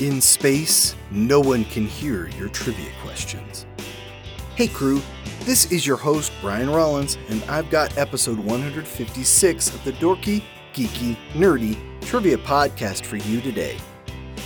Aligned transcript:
In 0.00 0.20
space, 0.20 0.96
no 1.10 1.40
one 1.40 1.64
can 1.64 1.86
hear 1.86 2.28
your 2.30 2.48
trivia 2.48 2.90
questions. 3.00 3.64
Hey, 4.56 4.68
crew, 4.68 5.00
this 5.44 5.70
is 5.72 5.86
your 5.86 5.96
host, 5.96 6.32
Brian 6.40 6.68
Rollins, 6.68 7.16
and 7.28 7.42
I've 7.44 7.70
got 7.70 7.96
episode 7.96 8.38
156 8.38 9.74
of 9.74 9.84
the 9.84 9.92
Dorky, 9.92 10.42
Geeky, 10.74 11.16
Nerdy 11.32 11.78
Trivia 12.02 12.38
Podcast 12.38 13.06
for 13.06 13.16
you 13.16 13.40
today. 13.40 13.78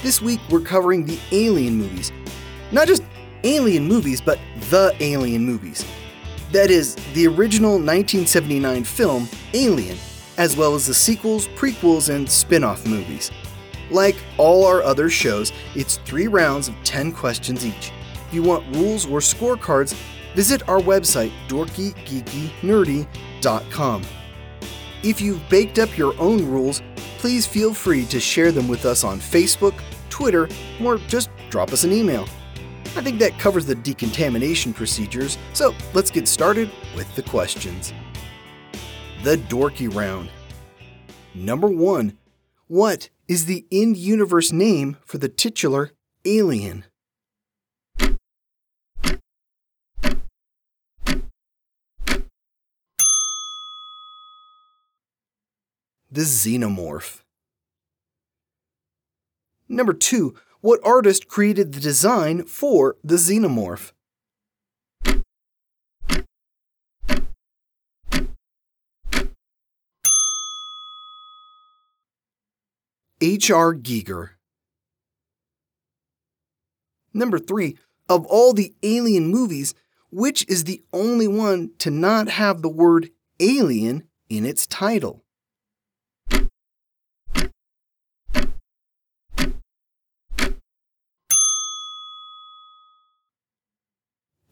This 0.02 0.22
week, 0.22 0.38
we're 0.48 0.60
covering 0.60 1.04
the 1.04 1.18
Alien 1.32 1.74
movies. 1.74 2.12
Not 2.70 2.86
just 2.86 3.02
Alien 3.42 3.84
movies, 3.84 4.20
but 4.20 4.38
the 4.70 4.94
Alien 5.00 5.44
movies. 5.44 5.84
That 6.52 6.70
is, 6.70 6.94
the 7.12 7.26
original 7.26 7.72
1979 7.72 8.84
film, 8.84 9.28
Alien, 9.52 9.98
as 10.38 10.56
well 10.56 10.74
as 10.74 10.86
the 10.86 10.94
sequels, 10.94 11.46
prequels, 11.48 12.08
and 12.14 12.30
spin 12.30 12.64
off 12.64 12.86
movies. 12.86 13.30
Like 13.90 14.16
all 14.38 14.64
our 14.64 14.82
other 14.82 15.10
shows, 15.10 15.52
it's 15.74 15.98
three 15.98 16.26
rounds 16.26 16.68
of 16.68 16.74
10 16.84 17.12
questions 17.12 17.66
each. 17.66 17.92
If 18.14 18.32
you 18.32 18.42
want 18.42 18.64
rules 18.76 19.04
or 19.04 19.20
scorecards, 19.20 19.94
visit 20.34 20.66
our 20.68 20.80
website, 20.80 21.32
dorkygeekynerdy.com. 21.48 24.02
If 25.02 25.20
you've 25.20 25.46
baked 25.50 25.78
up 25.78 25.98
your 25.98 26.18
own 26.18 26.46
rules, 26.46 26.80
please 27.18 27.46
feel 27.46 27.74
free 27.74 28.06
to 28.06 28.18
share 28.18 28.52
them 28.52 28.68
with 28.68 28.86
us 28.86 29.04
on 29.04 29.20
Facebook, 29.20 29.74
Twitter, 30.08 30.48
or 30.82 30.96
just 31.08 31.28
drop 31.50 31.72
us 31.72 31.84
an 31.84 31.92
email. 31.92 32.26
I 32.96 33.02
think 33.02 33.18
that 33.20 33.38
covers 33.38 33.66
the 33.66 33.74
decontamination 33.74 34.72
procedures, 34.72 35.38
so 35.52 35.74
let's 35.94 36.10
get 36.10 36.26
started 36.26 36.70
with 36.96 37.14
the 37.14 37.22
questions. 37.22 37.92
The 39.22 39.36
Dorky 39.36 39.94
Round. 39.94 40.30
Number 41.34 41.68
1. 41.68 42.16
What 42.66 43.10
is 43.28 43.46
the 43.46 43.66
in 43.70 43.94
universe 43.94 44.52
name 44.52 44.96
for 45.04 45.18
the 45.18 45.28
titular 45.28 45.92
alien? 46.24 46.84
The 56.10 56.22
xenomorph. 56.22 57.20
Number 59.68 59.92
two, 59.92 60.34
what 60.60 60.80
artist 60.84 61.28
created 61.28 61.72
the 61.72 61.80
design 61.80 62.44
for 62.44 62.96
the 63.04 63.16
xenomorph? 63.16 63.92
H.R. 73.20 73.74
Giger. 73.74 74.30
Number 77.12 77.38
three, 77.38 77.76
of 78.08 78.24
all 78.26 78.52
the 78.52 78.74
alien 78.82 79.26
movies, 79.26 79.74
which 80.10 80.48
is 80.48 80.64
the 80.64 80.82
only 80.92 81.26
one 81.26 81.72
to 81.78 81.90
not 81.90 82.28
have 82.28 82.62
the 82.62 82.68
word 82.68 83.10
alien 83.40 84.04
in 84.28 84.46
its 84.46 84.66
title? 84.66 85.24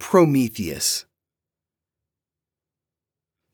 Prometheus. 0.09 1.05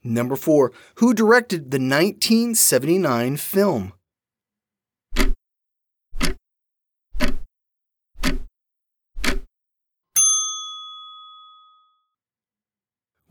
Number 0.05 0.37
four, 0.37 0.71
who 0.97 1.15
directed 1.15 1.71
the 1.71 1.79
1979 1.79 3.39
film? 3.39 3.95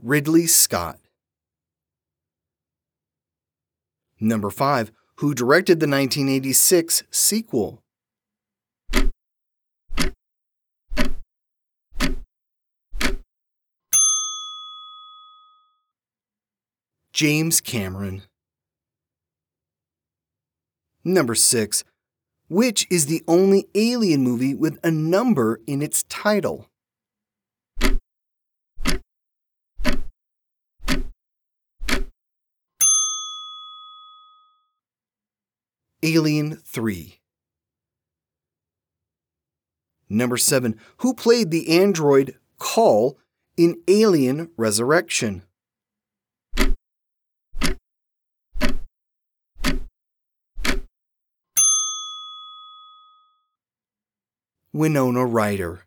Ridley 0.01 0.47
Scott. 0.47 0.97
Number 4.19 4.49
5. 4.49 4.91
Who 5.17 5.35
directed 5.35 5.79
the 5.79 5.85
1986 5.85 7.03
sequel? 7.11 7.80
James 17.21 17.61
Cameron. 17.61 18.23
Number 21.03 21.35
6. 21.35 21.83
Which 22.49 22.87
is 22.89 23.05
the 23.05 23.23
only 23.27 23.67
alien 23.75 24.23
movie 24.23 24.55
with 24.55 24.79
a 24.83 24.89
number 24.89 25.59
in 25.67 25.83
its 25.83 26.01
title? 26.09 26.65
Alien 36.01 36.55
3. 36.55 37.19
Number 40.09 40.37
7. 40.37 40.75
Who 40.97 41.13
played 41.13 41.51
the 41.51 41.69
android 41.79 42.39
Call 42.57 43.19
in 43.57 43.75
Alien 43.87 44.49
Resurrection? 44.57 45.43
Winona 54.73 55.25
Ryder. 55.25 55.85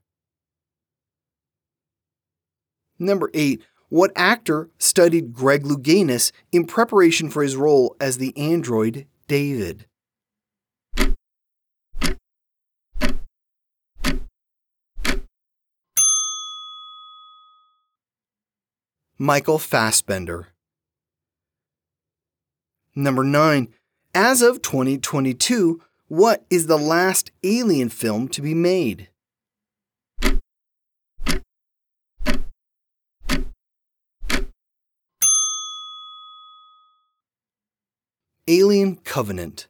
Number 2.98 3.30
8. 3.32 3.62
What 3.88 4.12
actor 4.14 4.70
studied 4.78 5.32
Greg 5.32 5.62
Louganis 5.62 6.32
in 6.52 6.66
preparation 6.66 7.30
for 7.30 7.42
his 7.42 7.56
role 7.56 7.96
as 8.00 8.18
the 8.18 8.36
android 8.36 9.06
David? 9.26 9.86
Michael 19.16 19.58
Fassbender. 19.58 20.48
Number 22.94 23.24
9. 23.24 23.68
As 24.14 24.42
of 24.42 24.60
2022, 24.60 25.80
what 26.14 26.44
is 26.48 26.68
the 26.68 26.78
last 26.78 27.32
Alien 27.42 27.88
film 27.88 28.28
to 28.28 28.40
be 28.40 28.54
made? 28.54 29.08
Alien 38.46 38.96
Covenant. 38.96 39.66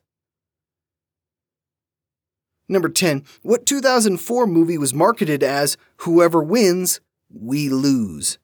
Number 2.68 2.90
10. 2.90 3.24
What 3.42 3.64
2004 3.64 4.46
movie 4.46 4.76
was 4.76 4.92
marketed 4.92 5.42
as 5.42 5.78
Whoever 5.98 6.42
Wins, 6.42 7.00
We 7.32 7.70
Lose? 7.70 8.38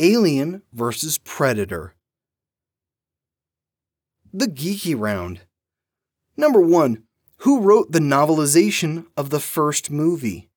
Alien 0.00 0.62
vs. 0.72 1.18
Predator. 1.18 1.92
The 4.32 4.46
Geeky 4.46 4.94
Round. 4.96 5.40
Number 6.36 6.60
1. 6.60 7.02
Who 7.38 7.60
wrote 7.60 7.90
the 7.90 7.98
novelization 7.98 9.06
of 9.16 9.30
the 9.30 9.40
first 9.40 9.90
movie? 9.90 10.50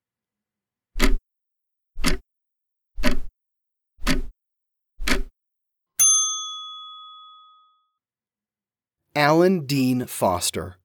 Alan 9.16 9.66
Dean 9.66 10.06
Foster. 10.06 10.76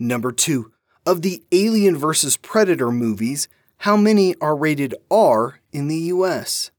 Number 0.00 0.32
2. 0.32 0.72
Of 1.06 1.22
the 1.22 1.44
Alien 1.52 1.96
vs. 1.96 2.36
Predator 2.36 2.90
movies, 2.90 3.46
how 3.78 3.96
many 3.96 4.34
are 4.40 4.56
rated 4.56 4.96
R 5.10 5.59
in 5.72 5.88
the 5.88 5.96
US? 6.14 6.70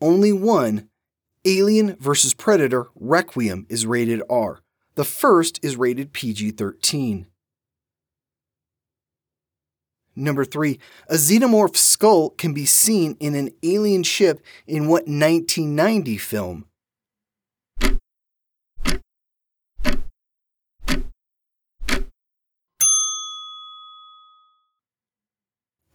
Only 0.00 0.32
one, 0.32 0.88
Alien 1.44 1.96
vs. 1.96 2.34
Predator 2.34 2.88
Requiem, 2.96 3.66
is 3.68 3.86
rated 3.86 4.20
R. 4.28 4.60
The 4.96 5.04
first 5.04 5.60
is 5.62 5.76
rated 5.76 6.12
PG 6.12 6.52
13. 6.52 7.26
Number 10.14 10.44
three, 10.44 10.78
a 11.08 11.14
xenomorph 11.14 11.76
skull 11.76 12.30
can 12.30 12.52
be 12.52 12.66
seen 12.66 13.16
in 13.18 13.34
an 13.34 13.50
alien 13.62 14.02
ship 14.02 14.40
in 14.66 14.88
what 14.88 15.06
1990 15.06 16.18
film? 16.18 16.66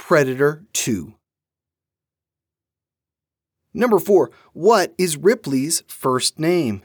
Predator 0.07 0.63
2. 0.71 1.15
Number 3.73 3.99
four, 3.99 4.31
what 4.53 4.93
is 4.97 5.17
Ripley's 5.17 5.83
first 5.89 6.39
name? 6.39 6.83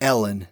Ellen. 0.00 0.46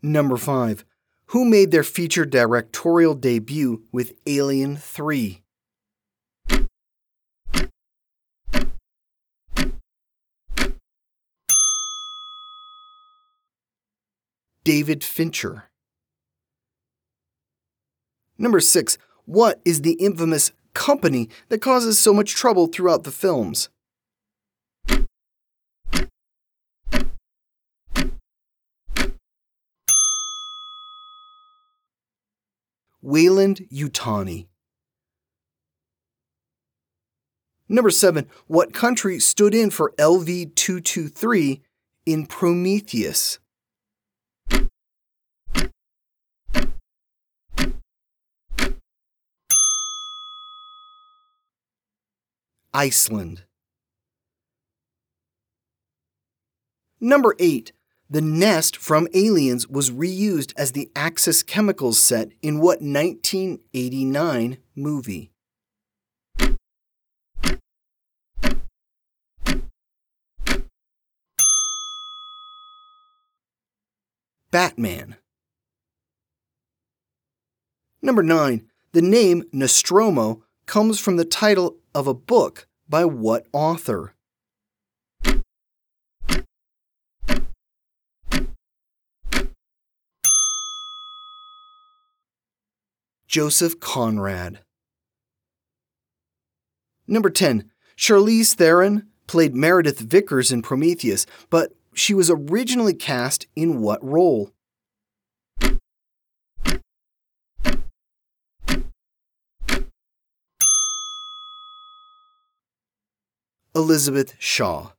Number 0.00 0.38
5. 0.38 0.86
Who 1.26 1.44
made 1.44 1.72
their 1.72 1.84
feature 1.84 2.24
directorial 2.24 3.12
debut 3.12 3.82
with 3.92 4.14
Alien 4.26 4.78
3? 4.78 5.42
David 14.68 15.02
Fincher. 15.02 15.70
Number 18.36 18.60
6. 18.60 18.98
What 19.24 19.62
is 19.64 19.80
the 19.80 19.94
infamous 19.94 20.52
company 20.74 21.30
that 21.48 21.62
causes 21.62 21.98
so 21.98 22.12
much 22.12 22.34
trouble 22.34 22.66
throughout 22.66 23.04
the 23.04 23.10
films? 23.10 23.70
Weyland-Yutani. 33.00 34.48
Number 37.70 37.90
7. 37.90 38.28
What 38.48 38.74
country 38.74 39.18
stood 39.18 39.54
in 39.54 39.70
for 39.70 39.94
LV 39.98 40.54
223 40.54 41.62
in 42.04 42.26
Prometheus? 42.26 43.38
Iceland. 52.72 53.44
Number 57.00 57.34
8. 57.38 57.72
The 58.10 58.20
nest 58.20 58.76
from 58.76 59.06
Aliens 59.12 59.68
was 59.68 59.90
reused 59.90 60.52
as 60.56 60.72
the 60.72 60.90
Axis 60.96 61.42
Chemicals 61.42 61.98
set 61.98 62.30
in 62.42 62.58
what 62.58 62.80
1989 62.80 64.58
movie? 64.74 65.30
Batman. 74.50 75.16
Number 78.00 78.22
9. 78.22 78.66
The 78.92 79.02
name 79.02 79.44
Nostromo 79.52 80.42
comes 80.64 80.98
from 80.98 81.16
the 81.16 81.26
title 81.26 81.76
of 81.98 82.06
a 82.06 82.14
book 82.14 82.68
by 82.88 83.04
what 83.04 83.44
author? 83.52 84.14
Joseph 93.26 93.80
Conrad. 93.80 94.60
Number 97.08 97.30
10. 97.30 97.68
Charlize 97.96 98.54
Theron 98.54 99.08
played 99.26 99.56
Meredith 99.56 99.98
Vickers 99.98 100.52
in 100.52 100.62
Prometheus, 100.62 101.26
but 101.50 101.72
she 101.94 102.14
was 102.14 102.30
originally 102.30 102.94
cast 102.94 103.48
in 103.56 103.80
what 103.80 104.02
role? 104.04 104.52
Elizabeth 113.78 114.34
Shaw. 114.40 114.90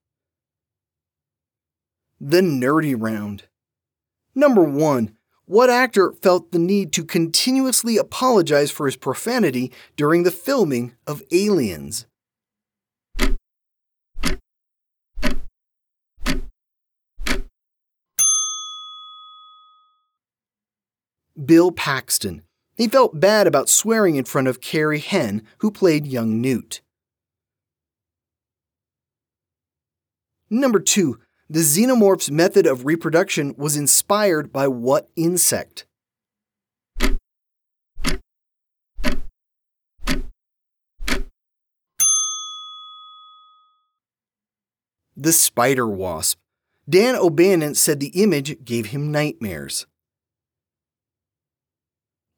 The 2.18 2.40
Nerdy 2.40 2.96
Round. 2.98 3.44
Number 4.34 4.64
1. 4.64 5.18
What 5.44 5.70
actor 5.70 6.14
felt 6.14 6.54
the 6.54 6.60
need 6.60 6.94
to 6.94 7.04
continuously 7.04 7.98
apologize 7.98 8.72
for 8.72 8.86
his 8.86 8.96
profanity 8.96 9.74
during 9.98 10.24
the 10.24 10.32
filming 10.32 10.94
of 11.06 11.22
Aliens? 11.30 12.06
Bill 21.46 21.74
Paxton. 21.74 22.44
He 22.78 22.88
felt 22.88 23.20
bad 23.20 23.46
about 23.46 23.68
swearing 23.68 24.16
in 24.16 24.24
front 24.24 24.48
of 24.48 24.62
Carrie 24.62 25.00
Henn, 25.00 25.46
who 25.58 25.70
played 25.70 26.08
young 26.08 26.40
Newt. 26.40 26.80
Number 30.50 30.80
2. 30.80 31.20
The 31.50 31.60
xenomorph's 31.60 32.32
method 32.32 32.66
of 32.66 32.86
reproduction 32.86 33.54
was 33.58 33.76
inspired 33.76 34.52
by 34.52 34.68
what 34.68 35.10
insect? 35.16 35.86
The 45.16 45.34
spider 45.34 45.88
wasp. 45.88 46.40
Dan 46.90 47.16
O'Bannon 47.16 47.76
said 47.76 48.00
the 48.00 48.08
image 48.08 48.64
gave 48.64 48.88
him 48.88 49.12
nightmares. 49.12 49.86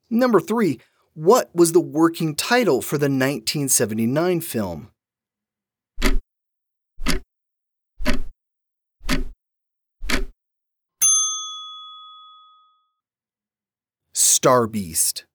Number 0.10 0.42
3. 0.42 0.80
What 1.14 1.56
was 1.56 1.72
the 1.72 1.80
working 1.80 2.36
title 2.36 2.82
for 2.82 2.98
the 2.98 3.06
1979 3.06 4.42
film? 4.42 4.92
Star 14.42 14.66
Beast. 14.66 15.26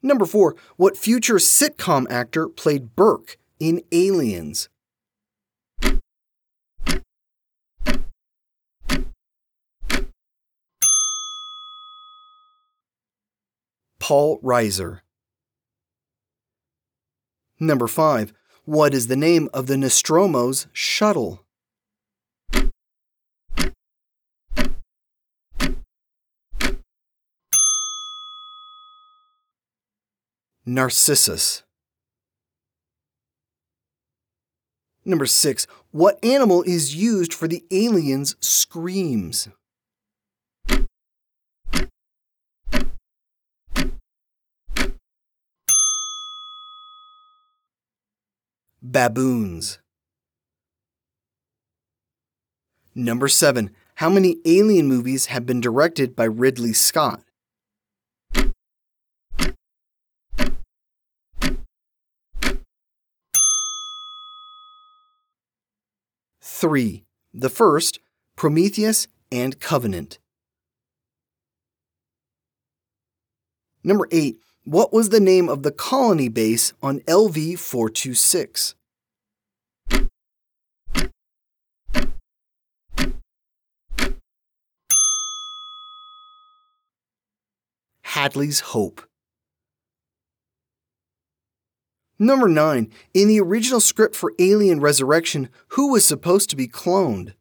Number 0.00 0.24
4. 0.24 0.54
What 0.76 0.96
future 0.96 1.38
sitcom 1.38 2.06
actor 2.08 2.48
played 2.48 2.94
Burke 2.94 3.36
in 3.58 3.82
Aliens? 3.90 4.68
Paul 13.98 14.38
Reiser. 14.40 15.00
Number 17.58 17.88
5. 17.88 18.32
What 18.66 18.94
is 18.94 19.08
the 19.08 19.16
name 19.16 19.48
of 19.52 19.66
the 19.66 19.74
Nostromo's 19.74 20.68
shuttle? 20.72 21.44
Narcissus. 30.72 31.64
Number 35.04 35.26
6. 35.26 35.66
What 35.90 36.24
animal 36.24 36.62
is 36.62 36.94
used 36.94 37.34
for 37.34 37.48
the 37.48 37.64
alien's 37.72 38.36
screams? 38.38 39.48
Baboons. 48.80 49.80
Number 52.94 53.26
7. 53.26 53.70
How 53.96 54.08
many 54.08 54.36
alien 54.44 54.86
movies 54.86 55.26
have 55.26 55.44
been 55.44 55.60
directed 55.60 56.14
by 56.14 56.24
Ridley 56.26 56.72
Scott? 56.72 57.24
three. 66.60 67.04
The 67.32 67.48
first, 67.48 68.00
Prometheus 68.36 69.08
and 69.32 69.58
Covenant. 69.58 70.18
Number 73.82 74.06
eight, 74.10 74.36
what 74.64 74.92
was 74.92 75.08
the 75.08 75.20
name 75.20 75.48
of 75.48 75.62
the 75.62 75.72
colony 75.72 76.28
base 76.28 76.74
on 76.82 77.00
LV 77.00 77.58
426? 77.58 78.74
Hadley's 88.02 88.60
Hope. 88.60 89.09
Number 92.22 92.48
9. 92.48 92.92
In 93.14 93.28
the 93.28 93.40
original 93.40 93.80
script 93.80 94.14
for 94.14 94.34
Alien 94.38 94.78
Resurrection, 94.78 95.48
who 95.68 95.90
was 95.90 96.04
supposed 96.04 96.50
to 96.50 96.56
be 96.56 96.68
cloned? 96.68 97.32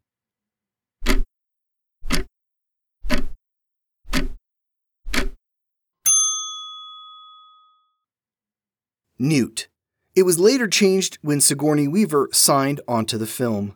Newt. 9.20 9.68
It 10.16 10.24
was 10.24 10.40
later 10.40 10.70
changed 10.70 11.18
when 11.22 11.42
Sigourney 11.42 11.90
Weaver 11.90 12.30
signed 12.32 12.80
onto 12.88 13.18
the 13.18 13.28
film. 13.28 13.76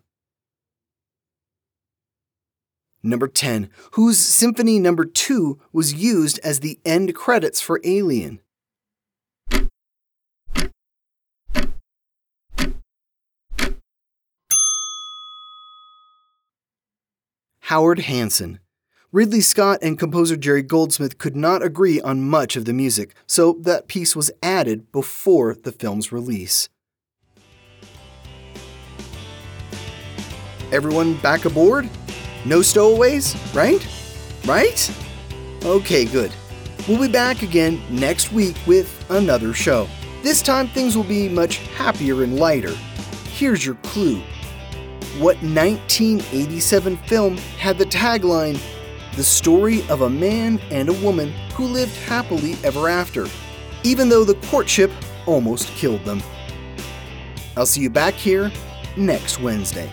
Number 3.04 3.28
10. 3.28 3.70
Whose 3.92 4.18
Symphony 4.18 4.80
Number 4.80 5.04
2 5.04 5.60
was 5.74 5.94
used 5.94 6.40
as 6.46 6.62
the 6.62 6.80
end 6.86 7.14
credits 7.14 7.60
for 7.60 7.82
Alien? 7.84 8.40
Howard 17.68 18.00
Hanson. 18.00 18.60
Ridley 19.14 19.40
Scott 19.40 19.80
and 19.82 19.98
composer 19.98 20.36
Jerry 20.36 20.64
Goldsmith 20.64 21.18
could 21.18 21.34
not 21.34 21.64
agree 21.64 22.02
on 22.02 22.22
much 22.22 22.58
of 22.58 22.66
the 22.66 22.74
music, 22.74 23.16
so 23.26 23.54
that 23.62 23.88
piece 23.88 24.18
was 24.18 24.30
added 24.44 24.92
before 24.92 25.56
the 25.56 25.72
film's 25.72 26.12
release. 26.12 26.68
Everyone 30.74 31.14
back 31.20 31.46
aboard? 31.46 31.90
No 32.44 32.62
stowaways, 32.62 33.34
right? 33.54 33.88
Right? 34.46 34.92
Okay, 35.64 36.04
good. 36.04 36.34
We'll 36.86 37.00
be 37.00 37.08
back 37.08 37.44
again 37.44 37.82
next 37.90 38.34
week 38.34 38.58
with 38.68 39.06
another 39.10 39.54
show. 39.54 39.88
This 40.22 40.42
time 40.42 40.68
things 40.68 40.98
will 40.98 41.06
be 41.06 41.30
much 41.30 41.60
happier 41.78 42.24
and 42.24 42.38
lighter. 42.38 42.76
Here's 43.30 43.66
your 43.66 43.76
clue. 43.76 44.22
What 45.20 45.36
1987 45.44 46.98
film 46.98 47.38
had 47.38 47.78
the 47.78 47.86
tagline, 47.86 48.60
The 49.16 49.24
story 49.24 49.88
of 49.88 50.02
a 50.02 50.10
man 50.10 50.60
and 50.72 50.90
a 50.90 50.94
woman 50.94 51.30
who 51.54 51.66
lived 51.66 51.96
happily 51.98 52.56
ever 52.64 52.90
after, 52.90 53.28
even 53.84 54.10
though 54.10 54.24
the 54.24 54.34
courtship 54.48 54.92
almost 55.28 55.68
killed 55.76 56.04
them? 56.04 56.24
I'll 57.56 57.68
see 57.68 57.82
you 57.82 57.92
back 57.92 58.16
here 58.16 58.52
next 58.98 59.40
Wednesday. 59.40 59.88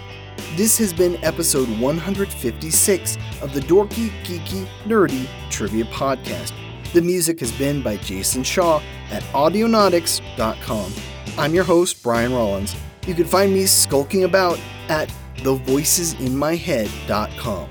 This 0.57 0.79
has 0.79 0.95
been 0.95 1.23
episode 1.23 1.69
156 1.79 3.19
of 3.43 3.53
the 3.53 3.61
Dorky, 3.61 4.09
Geeky, 4.25 4.67
Nerdy 4.85 5.29
Trivia 5.51 5.85
Podcast. 5.85 6.53
The 6.95 7.03
music 7.03 7.41
has 7.41 7.53
been 7.53 7.83
by 7.83 7.99
Jason 7.99 8.43
Shaw 8.43 8.81
at 9.11 9.23
Audionautix.com. 9.35 10.93
I'm 11.37 11.55
your 11.55 11.65
host, 11.65 12.03
Brian 12.03 12.33
Rollins. 12.33 12.75
You 13.07 13.15
can 13.15 13.25
find 13.25 13.53
me 13.53 13.67
skulking 13.67 14.25
about 14.25 14.59
at 14.89 15.13
thevoicesinmyhead.com. 15.37 17.69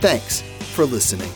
Thanks 0.00 0.42
for 0.74 0.84
listening. 0.84 1.30